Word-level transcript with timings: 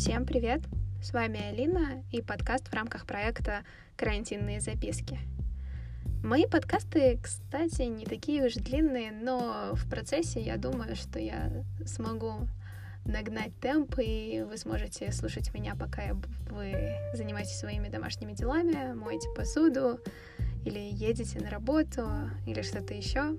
Всем 0.00 0.24
привет! 0.24 0.62
С 1.02 1.12
вами 1.12 1.50
Алина 1.50 2.02
и 2.10 2.22
подкаст 2.22 2.68
в 2.68 2.72
рамках 2.72 3.04
проекта 3.04 3.64
«Карантинные 3.98 4.62
записки». 4.62 5.18
Мои 6.24 6.46
подкасты, 6.46 7.18
кстати, 7.22 7.82
не 7.82 8.06
такие 8.06 8.46
уж 8.46 8.54
длинные, 8.54 9.12
но 9.12 9.72
в 9.74 9.90
процессе 9.90 10.40
я 10.40 10.56
думаю, 10.56 10.96
что 10.96 11.18
я 11.18 11.52
смогу 11.84 12.48
нагнать 13.04 13.52
темп, 13.60 13.96
и 13.98 14.42
вы 14.48 14.56
сможете 14.56 15.12
слушать 15.12 15.52
меня, 15.52 15.74
пока 15.74 16.14
вы 16.48 16.96
занимаетесь 17.12 17.58
своими 17.58 17.90
домашними 17.90 18.32
делами, 18.32 18.94
моете 18.94 19.28
посуду, 19.36 20.00
или 20.64 20.78
едете 20.80 21.40
на 21.40 21.50
работу, 21.50 22.08
или 22.46 22.62
что-то 22.62 22.94
еще. 22.94 23.36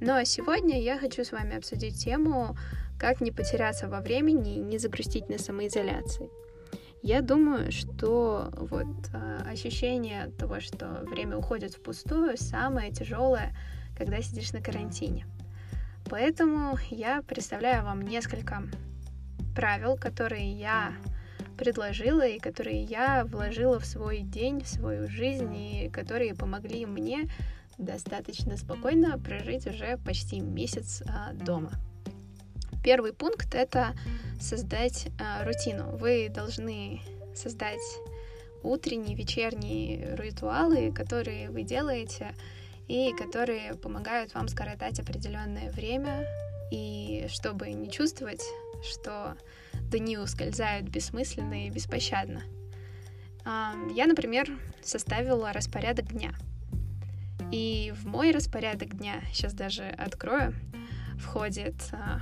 Но 0.00 0.24
сегодня 0.24 0.80
я 0.80 0.98
хочу 0.98 1.24
с 1.24 1.30
вами 1.30 1.58
обсудить 1.58 2.02
тему, 2.02 2.56
как 3.00 3.22
не 3.22 3.32
потеряться 3.32 3.88
во 3.88 4.00
времени 4.00 4.56
и 4.56 4.60
не 4.60 4.76
загрустить 4.76 5.30
на 5.30 5.38
самоизоляции. 5.38 6.28
Я 7.02 7.22
думаю, 7.22 7.72
что 7.72 8.52
вот 8.52 8.86
э, 9.14 9.38
ощущение 9.50 10.30
того, 10.38 10.60
что 10.60 11.02
время 11.08 11.38
уходит 11.38 11.72
впустую, 11.72 12.36
самое 12.36 12.92
тяжелое, 12.92 13.56
когда 13.96 14.20
сидишь 14.20 14.52
на 14.52 14.60
карантине. 14.60 15.26
Поэтому 16.10 16.76
я 16.90 17.22
представляю 17.22 17.84
вам 17.84 18.02
несколько 18.02 18.62
правил, 19.56 19.96
которые 19.96 20.52
я 20.52 20.92
предложила 21.56 22.26
и 22.26 22.38
которые 22.38 22.82
я 22.82 23.24
вложила 23.24 23.78
в 23.78 23.86
свой 23.86 24.20
день, 24.20 24.62
в 24.62 24.68
свою 24.68 25.08
жизнь, 25.08 25.56
и 25.56 25.88
которые 25.88 26.34
помогли 26.34 26.84
мне 26.84 27.30
достаточно 27.78 28.58
спокойно 28.58 29.18
прожить 29.18 29.66
уже 29.66 29.96
почти 30.04 30.40
месяц 30.40 31.02
а, 31.06 31.32
дома. 31.32 31.72
Первый 32.82 33.12
пункт— 33.12 33.54
это 33.54 33.94
создать 34.40 35.08
а, 35.20 35.44
рутину. 35.44 35.96
Вы 35.96 36.28
должны 36.28 37.00
создать 37.34 37.80
утренние, 38.62 39.16
вечерние 39.16 40.16
ритуалы, 40.16 40.92
которые 40.92 41.50
вы 41.50 41.62
делаете 41.62 42.34
и 42.88 43.12
которые 43.12 43.74
помогают 43.74 44.34
вам 44.34 44.48
скоротать 44.48 44.98
определенное 44.98 45.70
время, 45.70 46.26
и 46.70 47.26
чтобы 47.28 47.70
не 47.70 47.90
чувствовать, 47.90 48.42
что 48.82 49.36
дни 49.74 50.18
ускользают 50.18 50.88
бессмысленно 50.88 51.66
и 51.66 51.70
беспощадно. 51.70 52.42
Я, 53.44 54.06
например, 54.06 54.48
составила 54.82 55.52
распорядок 55.52 56.12
дня. 56.12 56.32
И 57.52 57.92
в 57.96 58.06
мой 58.06 58.30
распорядок 58.32 58.96
дня, 58.96 59.22
сейчас 59.32 59.54
даже 59.54 59.84
открою, 59.84 60.54
входит 61.18 61.74
а, 61.92 62.20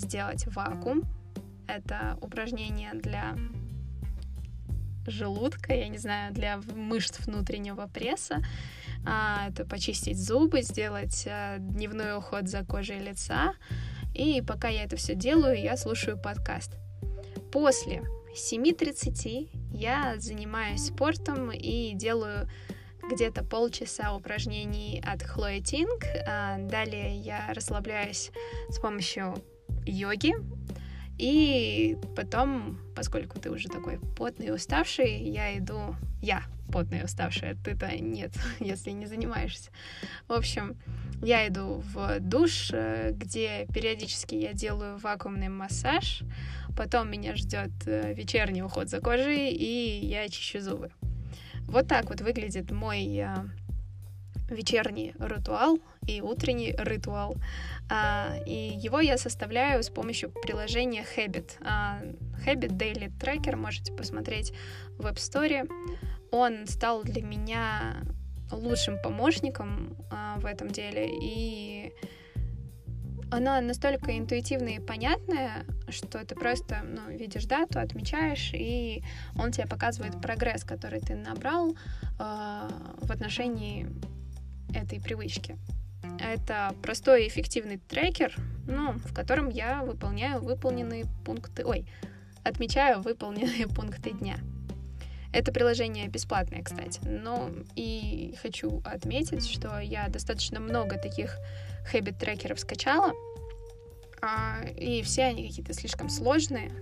сделать 0.00 0.46
вакуум. 0.46 1.04
Это 1.66 2.18
упражнение 2.20 2.92
для 2.94 3.36
желудка, 5.06 5.74
я 5.74 5.88
не 5.88 5.98
знаю, 5.98 6.32
для 6.32 6.60
мышц 6.74 7.20
внутреннего 7.26 7.86
пресса. 7.86 8.42
А, 9.06 9.48
это 9.48 9.64
почистить 9.64 10.18
зубы, 10.18 10.62
сделать 10.62 11.26
а, 11.28 11.58
дневной 11.58 12.16
уход 12.16 12.48
за 12.48 12.64
кожей 12.64 12.98
лица. 12.98 13.54
И 14.14 14.42
пока 14.42 14.68
я 14.68 14.84
это 14.84 14.96
все 14.96 15.14
делаю, 15.14 15.60
я 15.60 15.76
слушаю 15.76 16.18
подкаст. 16.18 16.72
После 17.52 18.02
7.30 18.34 19.48
я 19.72 20.14
занимаюсь 20.18 20.86
спортом 20.86 21.50
и 21.50 21.94
делаю 21.94 22.48
где-то 23.10 23.42
полчаса 23.44 24.14
упражнений 24.14 25.02
от 25.04 25.22
Хлои 25.22 25.60
Тинг. 25.60 26.04
А, 26.26 26.58
далее 26.58 27.16
я 27.16 27.52
расслабляюсь 27.54 28.30
с 28.68 28.78
помощью 28.78 29.34
йоги. 29.90 30.34
И 31.18 31.98
потом, 32.16 32.78
поскольку 32.96 33.38
ты 33.38 33.50
уже 33.50 33.68
такой 33.68 33.98
потный 34.16 34.46
и 34.46 34.50
уставший, 34.50 35.22
я 35.22 35.56
иду... 35.58 35.94
Я 36.22 36.42
потная 36.72 37.00
и 37.00 37.04
уставшая, 37.04 37.56
ты-то 37.64 37.90
нет, 37.96 38.32
если 38.60 38.90
не 38.90 39.06
занимаешься. 39.06 39.70
В 40.28 40.32
общем, 40.32 40.76
я 41.22 41.48
иду 41.48 41.82
в 41.92 42.20
душ, 42.20 42.70
э, 42.72 43.12
где 43.12 43.66
периодически 43.74 44.36
я 44.36 44.52
делаю 44.52 44.96
вакуумный 44.98 45.48
массаж, 45.48 46.22
Потом 46.76 47.10
меня 47.10 47.36
ждет 47.36 47.70
э, 47.86 48.14
вечерний 48.14 48.62
уход 48.62 48.88
за 48.88 49.00
кожей, 49.00 49.50
и 49.50 50.04
я 50.04 50.28
чищу 50.28 50.60
зубы. 50.60 50.90
Вот 51.68 51.88
так 51.88 52.08
вот 52.08 52.20
выглядит 52.20 52.70
мой 52.70 53.04
э, 53.16 53.34
вечерний 54.50 55.14
ритуал 55.18 55.78
и 56.06 56.20
утренний 56.20 56.74
ритуал. 56.78 57.36
А, 57.88 58.34
и 58.46 58.72
его 58.76 59.00
я 59.00 59.16
составляю 59.16 59.82
с 59.82 59.90
помощью 59.90 60.30
приложения 60.30 61.04
Habit. 61.16 61.52
А, 61.62 62.00
Habit 62.44 62.76
Daily 62.76 63.10
Tracker 63.18 63.56
можете 63.56 63.92
посмотреть 63.92 64.52
в 64.98 65.06
App 65.06 65.16
Store. 65.16 65.68
Он 66.30 66.66
стал 66.66 67.02
для 67.02 67.22
меня 67.22 67.96
лучшим 68.50 69.00
помощником 69.02 69.96
а, 70.10 70.38
в 70.38 70.46
этом 70.46 70.68
деле, 70.68 71.08
и 71.10 71.92
она 73.30 73.60
настолько 73.60 74.18
интуитивная 74.18 74.74
и 74.74 74.80
понятная, 74.80 75.64
что 75.88 76.24
ты 76.24 76.34
просто 76.34 76.82
ну, 76.82 77.16
видишь 77.16 77.44
дату, 77.44 77.78
отмечаешь, 77.78 78.50
и 78.54 79.04
он 79.38 79.52
тебе 79.52 79.66
показывает 79.66 80.20
прогресс, 80.20 80.64
который 80.64 81.00
ты 81.00 81.14
набрал 81.14 81.70
э, 81.70 81.74
в 82.18 83.10
отношении 83.10 83.86
этой 84.74 85.00
привычки. 85.00 85.56
Это 86.18 86.74
простой 86.82 87.24
и 87.24 87.28
эффективный 87.28 87.78
трекер, 87.78 88.34
ну, 88.66 88.92
в 88.92 89.14
котором 89.14 89.48
я 89.48 89.82
выполняю 89.82 90.42
выполненные 90.42 91.06
пункты, 91.24 91.64
ой, 91.64 91.86
отмечаю 92.44 93.00
выполненные 93.00 93.66
пункты 93.74 94.10
дня. 94.10 94.36
Это 95.32 95.52
приложение 95.52 96.08
бесплатное, 96.08 96.62
кстати, 96.62 97.00
но 97.04 97.50
и 97.76 98.34
хочу 98.42 98.82
отметить, 98.84 99.48
что 99.48 99.78
я 99.78 100.08
достаточно 100.08 100.58
много 100.58 100.98
таких 100.98 101.36
хэббит-трекеров 101.86 102.58
скачала, 102.58 103.12
а, 104.20 104.62
и 104.76 105.02
все 105.02 105.24
они 105.24 105.48
какие-то 105.48 105.72
слишком 105.72 106.08
сложные. 106.08 106.72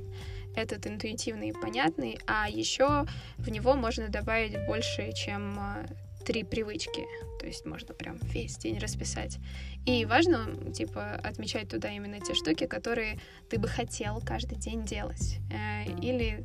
Этот 0.57 0.87
интуитивный 0.87 1.51
и 1.51 1.53
понятный, 1.53 2.19
а 2.27 2.49
еще 2.49 3.07
в 3.37 3.49
него 3.51 3.75
можно 3.75 4.09
добавить 4.09 4.57
больше, 4.67 5.13
чем 5.13 5.57
а, 5.59 5.87
три 6.29 6.45
привычки. 6.45 7.07
То 7.41 7.47
есть 7.47 7.65
можно 7.65 7.95
прям 7.95 8.19
весь 8.19 8.59
день 8.59 8.79
расписать. 8.79 9.39
И 9.87 10.05
важно, 10.05 10.71
типа, 10.75 11.15
отмечать 11.15 11.71
туда 11.71 11.91
именно 11.91 12.21
те 12.21 12.35
штуки, 12.35 12.67
которые 12.67 13.19
ты 13.49 13.59
бы 13.59 13.67
хотел 13.67 14.21
каждый 14.21 14.59
день 14.59 14.85
делать. 14.85 15.39
Э, 15.51 15.91
или 16.03 16.45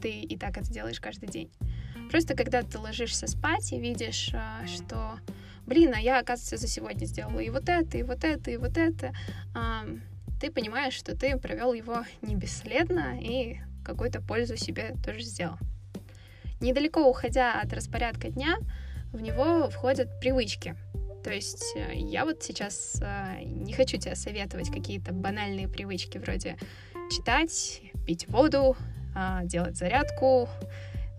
ты 0.00 0.20
и 0.20 0.38
так 0.38 0.56
это 0.56 0.72
делаешь 0.72 1.00
каждый 1.00 1.28
день. 1.28 1.50
Просто 2.12 2.36
когда 2.36 2.62
ты 2.62 2.78
ложишься 2.78 3.26
спать 3.26 3.72
и 3.72 3.80
видишь, 3.80 4.30
а, 4.34 4.64
что 4.68 5.18
блин, 5.66 5.94
а 5.96 6.00
я, 6.00 6.20
оказывается, 6.20 6.56
за 6.56 6.68
сегодня 6.68 7.04
сделала 7.04 7.40
и 7.40 7.50
вот 7.50 7.68
это, 7.68 7.98
и 7.98 8.04
вот 8.04 8.22
это, 8.22 8.52
и 8.52 8.56
вот 8.56 8.76
это, 8.76 9.12
ты 10.40 10.50
понимаешь, 10.52 10.94
что 10.94 11.16
ты 11.16 11.36
провел 11.38 11.72
его 11.72 12.04
не 12.20 12.36
бесследно 12.36 13.18
и 13.20 13.58
какую-то 13.84 14.20
пользу 14.20 14.56
себе 14.56 14.94
тоже 15.04 15.22
сделал. 15.22 15.56
Недалеко 16.60 17.08
уходя 17.10 17.60
от 17.60 17.72
распорядка 17.72 18.28
дня, 18.28 18.58
в 19.12 19.20
него 19.20 19.68
входят 19.70 20.20
привычки. 20.20 20.76
То 21.22 21.32
есть 21.32 21.74
э, 21.76 21.94
я 21.94 22.24
вот 22.24 22.42
сейчас 22.42 23.00
э, 23.00 23.42
не 23.44 23.72
хочу 23.72 23.96
тебе 23.96 24.16
советовать 24.16 24.70
какие-то 24.70 25.12
банальные 25.12 25.68
привычки 25.68 26.18
вроде 26.18 26.56
читать, 27.10 27.82
пить 28.06 28.26
воду, 28.28 28.76
э, 29.14 29.40
делать 29.44 29.76
зарядку, 29.76 30.48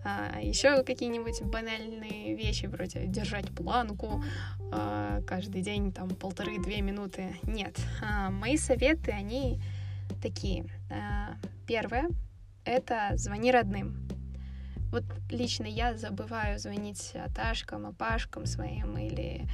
а, 0.04 0.38
еще 0.42 0.82
какие-нибудь 0.82 1.42
банальные 1.42 2.36
вещи, 2.36 2.66
вроде 2.66 3.06
держать 3.06 3.48
планку 3.48 4.22
а, 4.70 5.22
каждый 5.22 5.62
день, 5.62 5.92
там, 5.92 6.10
полторы-две 6.10 6.82
минуты. 6.82 7.36
Нет. 7.42 7.78
А, 8.02 8.30
мои 8.30 8.58
советы, 8.58 9.12
они 9.12 9.60
такие. 10.22 10.66
А, 10.90 11.36
первое— 11.66 12.10
это 12.64 13.12
звони 13.14 13.50
родным. 13.50 14.06
Вот 14.94 15.02
лично 15.28 15.66
я 15.66 15.96
забываю 15.96 16.56
звонить 16.60 17.14
Аташкам, 17.16 17.84
Апашкам 17.84 18.46
своим 18.46 18.96
или 18.96 19.48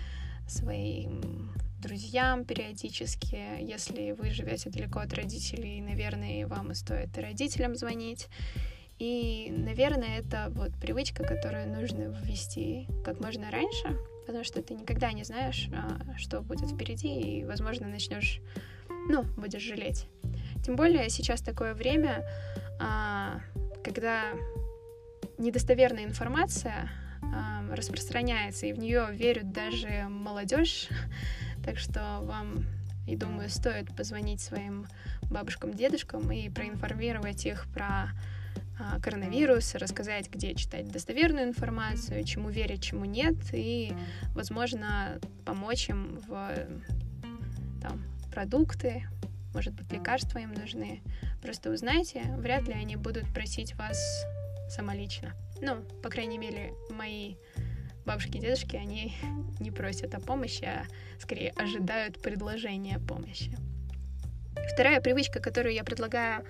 своим 0.47 1.55
друзьям 1.81 2.45
периодически. 2.45 3.59
Если 3.59 4.11
вы 4.11 4.33
живете 4.33 4.69
далеко 4.69 4.99
от 5.01 5.15
родителей, 5.15 5.81
наверное, 5.81 6.47
вам 6.47 6.73
и 6.73 6.75
стоит 6.75 7.17
родителям 7.17 7.75
звонить. 7.75 8.29
И, 8.99 9.51
наверное, 9.51 10.19
это 10.19 10.49
вот 10.51 10.79
привычка, 10.79 11.25
которую 11.25 11.71
нужно 11.71 12.15
ввести 12.23 12.87
как 13.03 13.19
можно 13.19 13.51
раньше, 13.51 13.97
потому 14.27 14.45
что 14.45 14.63
ты 14.63 14.75
никогда 14.75 15.11
не 15.13 15.25
знаешь, 15.25 15.71
а, 15.73 16.19
что 16.19 16.43
будет 16.43 16.69
впереди, 16.69 17.19
и, 17.19 17.45
возможно, 17.47 17.89
начнешь, 17.89 18.43
ну, 19.09 19.23
будешь 19.39 19.63
жалеть. 19.63 20.07
Тем 20.63 20.77
более 20.77 21.09
сейчас 21.09 21.41
такое 21.41 21.73
время, 21.73 22.29
а, 22.79 23.41
когда 23.83 24.35
недостоверная 25.41 26.05
информация 26.05 26.91
а, 27.23 27.65
распространяется, 27.75 28.67
и 28.67 28.73
в 28.73 28.79
нее 28.79 29.09
верят 29.11 29.53
даже 29.53 30.07
молодежь. 30.09 30.89
Так 31.63 31.79
что 31.79 32.21
вам, 32.23 32.65
и 33.07 33.17
думаю, 33.17 33.51
стоит 33.51 33.95
позвонить 33.95 34.41
своим 34.41 34.87
бабушкам, 35.31 35.75
дедушкам 35.75 36.33
и 36.33 36.49
проинформировать 36.49 37.45
их 37.45 37.67
про 37.75 38.13
а, 38.79 38.99
коронавирус, 38.99 39.75
рассказать, 39.75 40.31
где 40.31 40.55
читать 40.55 40.91
достоверную 40.91 41.45
информацию, 41.45 42.25
чему 42.25 42.49
верить, 42.49 42.83
чему 42.83 43.05
нет, 43.05 43.37
и, 43.53 43.93
возможно, 44.35 45.21
помочь 45.45 45.91
им 45.91 46.19
в 46.27 46.55
там, 47.83 48.03
продукты, 48.33 49.05
может 49.53 49.75
быть, 49.75 49.93
лекарства 49.93 50.39
им 50.39 50.55
нужны. 50.55 51.03
Просто 51.43 51.71
узнайте, 51.71 52.23
вряд 52.39 52.69
ли 52.69 52.73
они 52.73 52.97
будут 52.97 53.27
просить 53.35 53.75
вас 53.75 54.25
самолично. 54.71 55.35
Ну, 55.61 55.83
по 56.03 56.09
крайней 56.09 56.39
мере, 56.39 56.73
мои 56.89 57.37
бабушки 58.07 58.39
и 58.39 58.41
дедушки, 58.41 58.77
они 58.77 59.15
не 59.61 59.71
просят 59.71 60.15
о 60.15 60.21
помощи, 60.21 60.65
а 60.65 60.85
скорее 61.19 61.51
ожидают 61.51 62.21
предложения 62.23 62.99
помощи. 62.99 63.57
Вторая 64.73 65.01
привычка, 65.01 65.41
которую 65.41 65.75
я 65.75 65.85
предлагаю 65.85 66.45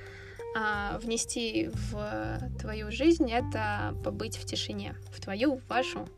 а, 0.57 0.99
внести 0.99 1.71
в 1.73 2.41
твою 2.59 2.91
жизнь, 2.91 3.31
это 3.31 3.95
побыть 4.05 4.37
в 4.37 4.45
тишине. 4.45 4.95
В 5.13 5.21
твою, 5.21 5.57
в 5.57 5.69
вашу. 5.69 6.09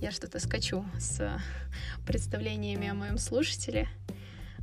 Я 0.00 0.10
что-то 0.10 0.38
скачу 0.40 0.84
с 0.98 1.40
представлениями 2.06 2.88
о 2.88 2.94
моем 2.94 3.18
слушателе. 3.18 3.88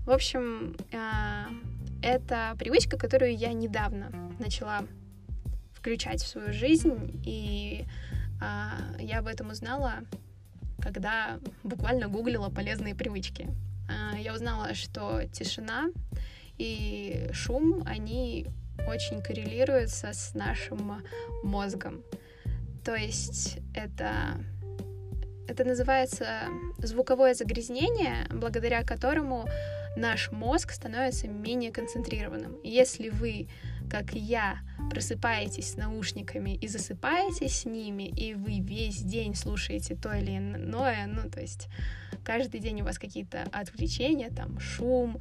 В 0.06 0.12
общем, 0.12 0.75
а, 0.94 1.48
это 2.01 2.56
привычка, 2.60 2.98
которую 2.98 3.36
я 3.36 3.54
недавно 3.54 4.12
начала 4.39 4.84
включать 5.83 6.24
в 6.24 6.27
свою 6.30 6.53
жизнь, 6.53 7.21
и 7.25 7.83
а, 8.39 8.77
я 9.00 9.19
об 9.19 9.27
этом 9.27 9.50
узнала, 9.50 10.06
когда 10.81 11.39
буквально 11.62 12.07
гуглила 12.07 12.50
полезные 12.50 12.95
привычки. 12.95 13.50
А, 13.89 14.18
я 14.18 14.33
узнала, 14.33 14.75
что 14.75 15.24
тишина 15.33 15.89
и 16.57 17.27
шум, 17.33 17.83
они 17.85 18.47
очень 18.88 19.21
коррелируются 19.21 20.13
с 20.13 20.33
нашим 20.33 21.03
мозгом. 21.44 22.01
То 22.86 22.95
есть 22.95 23.57
это, 23.75 24.39
это 25.50 25.65
называется 25.65 26.45
звуковое 26.77 27.33
загрязнение, 27.33 28.25
благодаря 28.29 28.83
которому 28.83 29.50
наш 29.97 30.31
мозг 30.31 30.71
становится 30.71 31.27
менее 31.27 31.74
концентрированным. 31.74 32.56
Если 32.63 33.09
вы, 33.09 33.50
как 33.94 34.13
я, 34.16 34.57
просыпаетесь 34.90 35.74
с 35.74 35.78
наушниками 35.78 36.56
и 36.56 36.68
засыпаете 36.68 37.48
с 37.48 37.63
ними, 37.66 38.04
и 38.04 38.34
вы 38.34 38.60
весь 38.60 39.04
день 39.04 39.36
слушаете 39.36 39.95
то 39.95 40.12
или 40.12 40.36
иное, 40.36 41.06
ну, 41.06 41.30
то 41.30 41.40
есть 41.40 41.69
каждый 42.24 42.60
день 42.60 42.81
у 42.81 42.86
вас 42.86 42.98
какие-то 42.98 43.44
отвлечения, 43.51 44.31
там, 44.31 44.60
шум, 44.60 45.19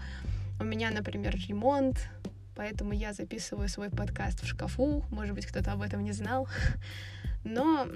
у 0.58 0.64
меня, 0.64 0.90
например, 0.90 1.36
ремонт, 1.48 2.08
поэтому 2.56 2.94
я 2.94 3.12
записываю 3.12 3.68
свой 3.68 3.90
подкаст 3.90 4.42
в 4.42 4.46
шкафу, 4.46 5.04
может 5.10 5.34
быть, 5.34 5.44
кто-то 5.44 5.72
об 5.72 5.82
этом 5.82 6.02
не 6.02 6.12
знал. 6.12 6.48
Но, 7.44 7.86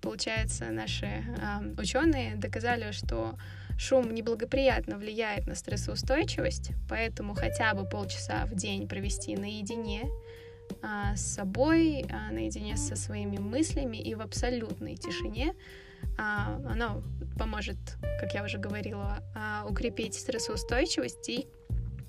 получается, 0.00 0.70
наши 0.70 1.06
э, 1.06 1.74
ученые 1.76 2.36
доказали, 2.36 2.92
что 2.92 3.36
шум 3.78 4.14
неблагоприятно 4.14 4.98
влияет 4.98 5.46
на 5.46 5.54
стрессоустойчивость, 5.54 6.72
поэтому 6.88 7.34
хотя 7.34 7.74
бы 7.74 7.88
полчаса 7.88 8.46
в 8.46 8.54
день 8.54 8.88
провести 8.88 9.36
наедине 9.36 10.08
а, 10.82 11.16
с 11.16 11.34
собой, 11.34 12.06
а, 12.10 12.32
наедине 12.32 12.76
со 12.76 12.96
своими 12.96 13.38
мыслями 13.38 13.96
и 13.96 14.14
в 14.14 14.20
абсолютной 14.20 14.96
тишине, 14.96 15.54
а, 16.18 16.60
оно 16.68 17.02
поможет, 17.38 17.76
как 18.20 18.34
я 18.34 18.44
уже 18.44 18.58
говорила, 18.58 19.18
а, 19.34 19.66
укрепить 19.68 20.14
стрессоустойчивость 20.14 21.28
и 21.28 21.48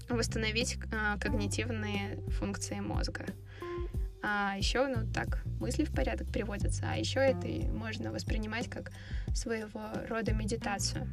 восстановить 0.09 0.77
а, 0.93 1.17
когнитивные 1.17 2.17
функции 2.29 2.79
мозга. 2.79 3.25
А 4.21 4.55
еще, 4.57 4.87
ну 4.87 5.05
так, 5.13 5.43
мысли 5.59 5.83
в 5.83 5.93
порядок 5.93 6.27
приводятся, 6.29 6.85
а 6.91 6.95
еще 6.95 7.19
это 7.19 7.47
можно 7.71 8.11
воспринимать 8.11 8.69
как 8.69 8.91
своего 9.33 9.81
рода 10.09 10.33
медитацию. 10.33 11.07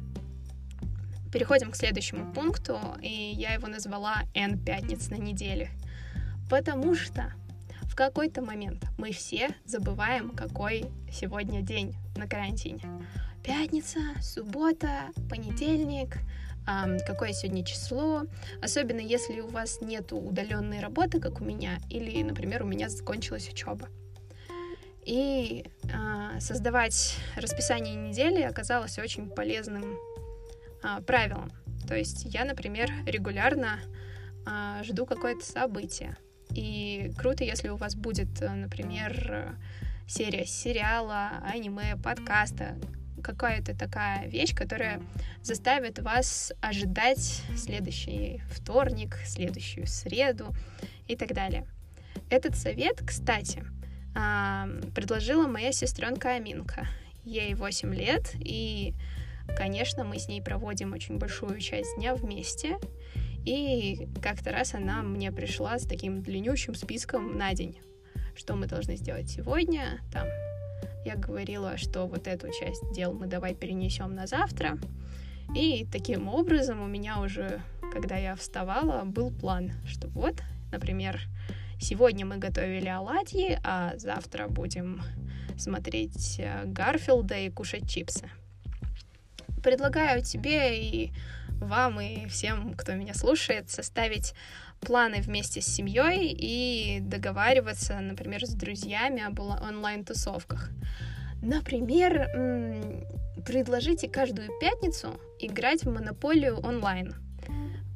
Переходим 1.33 1.71
к 1.71 1.75
следующему 1.75 2.31
пункту, 2.31 2.79
и 3.01 3.09
я 3.35 3.53
его 3.53 3.67
назвала 3.67 4.21
N 4.35 4.63
пятниц 4.63 5.09
на 5.09 5.15
неделе. 5.15 5.71
Потому 6.47 6.93
что 6.93 7.33
в 7.83 7.95
какой-то 7.95 8.43
момент 8.43 8.85
мы 8.99 9.11
все 9.11 9.49
забываем, 9.65 10.29
какой 10.29 10.85
сегодня 11.11 11.63
день 11.63 11.95
на 12.15 12.27
карантине. 12.27 12.83
Пятница, 13.43 13.99
суббота, 14.21 15.07
понедельник, 15.27 16.19
какое 17.07 17.33
сегодня 17.33 17.65
число, 17.65 18.25
особенно 18.61 18.99
если 18.99 19.39
у 19.41 19.47
вас 19.47 19.81
нет 19.81 20.13
удаленной 20.13 20.81
работы, 20.81 21.19
как 21.19 21.41
у 21.41 21.43
меня, 21.43 21.79
или, 21.89 22.21
например, 22.21 22.61
у 22.61 22.67
меня 22.67 22.89
закончилась 22.89 23.49
учеба. 23.49 23.89
И 25.03 25.65
э, 25.83 26.39
создавать 26.39 27.17
расписание 27.35 27.95
недели 27.95 28.41
оказалось 28.43 28.97
очень 28.99 29.29
полезным 29.29 29.97
а, 30.83 31.01
правилам. 31.01 31.51
То 31.87 31.95
есть 31.95 32.25
я, 32.25 32.45
например, 32.45 32.91
регулярно 33.05 33.79
а, 34.45 34.83
жду 34.83 35.05
какое-то 35.05 35.45
событие. 35.45 36.15
И 36.51 37.11
круто, 37.17 37.43
если 37.43 37.69
у 37.69 37.77
вас 37.77 37.95
будет, 37.95 38.41
например, 38.41 39.57
серия 40.07 40.45
сериала, 40.45 41.31
аниме, 41.43 41.95
подкаста, 41.95 42.77
какая-то 43.23 43.75
такая 43.75 44.27
вещь, 44.27 44.53
которая 44.53 45.01
заставит 45.41 45.99
вас 45.99 46.53
ожидать 46.61 47.41
следующий 47.55 48.41
вторник, 48.51 49.17
следующую 49.25 49.87
среду 49.87 50.53
и 51.07 51.15
так 51.15 51.33
далее. 51.33 51.65
Этот 52.29 52.55
совет, 52.55 53.01
кстати, 53.05 53.63
а, 54.15 54.67
предложила 54.93 55.47
моя 55.47 55.71
сестренка 55.71 56.35
Аминка. 56.35 56.87
Ей 57.23 57.55
8 57.55 57.95
лет, 57.95 58.33
и 58.35 58.93
Конечно, 59.55 60.03
мы 60.03 60.17
с 60.17 60.27
ней 60.27 60.41
проводим 60.41 60.93
очень 60.93 61.17
большую 61.17 61.59
часть 61.59 61.95
дня 61.97 62.15
вместе. 62.15 62.77
И 63.45 64.07
как-то 64.21 64.51
раз 64.51 64.73
она 64.73 65.01
мне 65.01 65.31
пришла 65.31 65.77
с 65.77 65.83
таким 65.83 66.21
длиннющим 66.21 66.75
списком 66.75 67.37
на 67.37 67.53
день, 67.53 67.77
что 68.35 68.55
мы 68.55 68.67
должны 68.67 68.95
сделать 68.95 69.29
сегодня. 69.29 69.99
Там 70.11 70.27
я 71.05 71.15
говорила, 71.15 71.77
что 71.77 72.05
вот 72.07 72.27
эту 72.27 72.47
часть 72.51 72.91
дел 72.93 73.13
мы 73.13 73.27
давай 73.27 73.53
перенесем 73.53 74.15
на 74.15 74.27
завтра. 74.27 74.77
И 75.55 75.85
таким 75.91 76.29
образом 76.29 76.81
у 76.81 76.87
меня 76.87 77.19
уже, 77.19 77.61
когда 77.91 78.15
я 78.15 78.35
вставала, 78.35 79.03
был 79.03 79.29
план, 79.29 79.73
что 79.85 80.07
вот, 80.07 80.41
например, 80.71 81.19
сегодня 81.79 82.25
мы 82.25 82.37
готовили 82.37 82.87
оладьи, 82.87 83.59
а 83.63 83.93
завтра 83.97 84.47
будем 84.47 85.01
смотреть 85.57 86.39
э, 86.39 86.63
Гарфилда 86.65 87.37
и 87.37 87.49
кушать 87.49 87.89
чипсы 87.89 88.29
предлагаю 89.63 90.21
тебе 90.21 90.79
и 90.79 91.13
вам, 91.59 91.99
и 91.99 92.27
всем, 92.27 92.73
кто 92.73 92.93
меня 92.93 93.13
слушает, 93.13 93.69
составить 93.69 94.33
планы 94.81 95.21
вместе 95.21 95.61
с 95.61 95.65
семьей 95.65 96.35
и 96.37 96.99
договариваться, 96.99 97.99
например, 97.99 98.45
с 98.45 98.53
друзьями 98.53 99.23
об 99.23 99.39
онлайн-тусовках. 99.39 100.69
Например, 101.41 102.27
предложите 103.45 104.07
каждую 104.09 104.49
пятницу 104.59 105.19
играть 105.39 105.83
в 105.83 105.91
монополию 105.91 106.57
онлайн. 106.59 107.15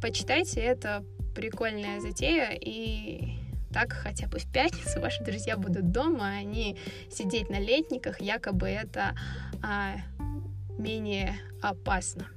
Почитайте, 0.01 0.61
это 0.61 1.03
прикольная 1.35 1.99
затея, 1.99 2.51
и 2.51 3.37
так 3.73 3.93
хотя 3.93 4.27
бы 4.27 4.39
в 4.39 4.51
пятницу 4.51 4.99
ваши 4.99 5.23
друзья 5.23 5.57
будут 5.57 5.91
дома, 5.91 6.37
а 6.39 6.43
не 6.43 6.77
сидеть 7.11 7.49
на 7.49 7.59
летниках, 7.59 8.21
якобы 8.21 8.69
это 8.69 9.15
а, 9.61 9.97
менее 10.77 11.39
опасно. 11.61 12.27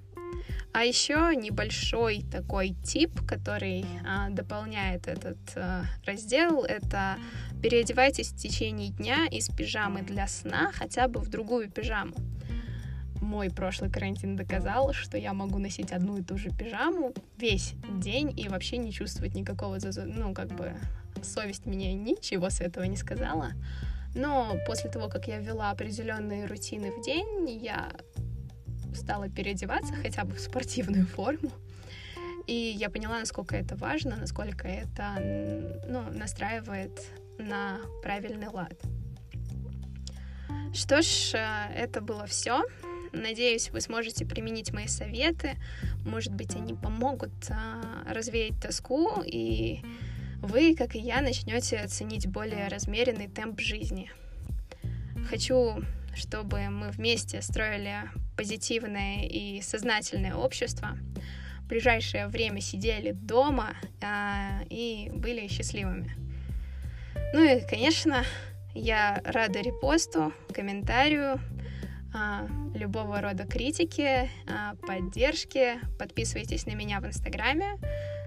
А 0.72 0.84
еще 0.84 1.34
небольшой 1.34 2.24
такой 2.30 2.76
тип, 2.84 3.26
который 3.26 3.84
а, 4.06 4.30
дополняет 4.30 5.08
этот 5.08 5.38
а, 5.56 5.84
раздел, 6.06 6.62
это 6.62 7.16
переодевайтесь 7.60 8.30
в 8.30 8.36
течение 8.36 8.90
дня 8.90 9.26
из 9.26 9.48
пижамы 9.48 10.02
для 10.02 10.28
сна 10.28 10.70
хотя 10.72 11.08
бы 11.08 11.20
в 11.20 11.28
другую 11.28 11.70
пижаму. 11.70 12.14
Мой 13.20 13.50
прошлый 13.50 13.90
карантин 13.90 14.36
доказал, 14.36 14.92
что 14.92 15.18
я 15.18 15.34
могу 15.34 15.58
носить 15.58 15.92
одну 15.92 16.18
и 16.18 16.22
ту 16.22 16.38
же 16.38 16.50
пижаму 16.50 17.12
весь 17.36 17.74
день 17.98 18.32
и 18.38 18.48
вообще 18.48 18.78
не 18.78 18.92
чувствовать 18.92 19.34
никакого, 19.34 19.78
ну, 20.06 20.32
как 20.32 20.48
бы, 20.48 20.72
совесть 21.22 21.66
мне 21.66 21.92
ничего 21.94 22.48
с 22.48 22.60
этого 22.60 22.84
не 22.84 22.96
сказала. 22.96 23.50
Но 24.14 24.56
после 24.66 24.90
того, 24.90 25.08
как 25.08 25.28
я 25.28 25.38
ввела 25.38 25.70
определенные 25.70 26.46
рутины 26.46 26.90
в 26.92 27.04
день, 27.04 27.48
я 27.62 27.90
стала 28.94 29.28
переодеваться 29.28 29.94
хотя 29.94 30.24
бы 30.24 30.34
в 30.34 30.40
спортивную 30.40 31.06
форму. 31.06 31.50
И 32.46 32.74
я 32.78 32.90
поняла, 32.90 33.20
насколько 33.20 33.56
это 33.56 33.76
важно, 33.76 34.16
насколько 34.16 34.66
это 34.66 35.82
ну, 35.86 36.02
настраивает 36.10 37.00
на 37.38 37.78
правильный 38.02 38.48
лад. 38.48 38.80
Что 40.72 41.02
ж, 41.02 41.34
э, 41.34 41.72
это 41.74 42.00
было 42.00 42.26
все. 42.26 42.62
Надеюсь, 43.12 43.70
вы 43.70 43.80
сможете 43.80 44.24
применить 44.24 44.72
мои 44.72 44.86
советы. 44.86 45.56
Может 46.04 46.32
быть, 46.32 46.54
они 46.54 46.74
помогут 46.74 47.32
а, 47.50 48.04
развеять 48.08 48.60
тоску 48.60 49.20
и 49.24 49.82
вы, 50.40 50.74
как 50.76 50.94
и 50.94 51.00
я, 51.00 51.20
начнете 51.20 51.86
ценить 51.88 52.28
более 52.28 52.68
размеренный 52.68 53.28
темп 53.28 53.60
жизни. 53.60 54.10
Хочу, 55.28 55.82
чтобы 56.14 56.68
мы 56.70 56.90
вместе 56.90 57.42
строили 57.42 58.10
позитивное 58.36 59.24
и 59.24 59.60
сознательное 59.60 60.34
общество, 60.34 60.96
в 61.60 61.66
ближайшее 61.66 62.26
время 62.26 62.60
сидели 62.60 63.12
дома 63.12 63.74
а, 64.02 64.62
и 64.68 65.10
были 65.14 65.46
счастливыми. 65.46 66.16
Ну 67.32 67.44
и, 67.44 67.60
конечно, 67.60 68.24
я 68.74 69.20
рада 69.24 69.60
репосту, 69.60 70.32
комментарию, 70.52 71.40
а, 72.12 72.48
любого 72.74 73.20
рода 73.20 73.46
критики, 73.46 74.28
а, 74.48 74.74
поддержки. 74.86 75.78
Подписывайтесь 75.98 76.66
на 76.66 76.72
меня 76.72 77.00
в 77.00 77.06
Инстаграме, 77.06 77.78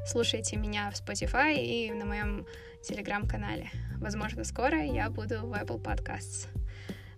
слушайте 0.05 0.55
меня 0.55 0.89
в 0.91 0.93
Spotify 0.93 1.55
и 1.55 1.91
на 1.91 2.05
моем 2.05 2.45
Телеграм-канале. 2.87 3.69
Возможно, 3.97 4.43
скоро 4.43 4.83
я 4.83 5.09
буду 5.09 5.45
в 5.45 5.53
Apple 5.53 5.81
Podcasts. 5.81 6.47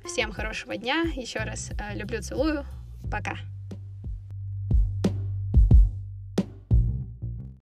Всем 0.06 0.32
хорошего 0.32 0.78
дня. 0.78 1.04
Еще 1.16 1.40
раз 1.40 1.72
а, 1.80 1.94
люблю, 1.94 2.22
целую. 2.22 2.66
Пока. 3.12 3.38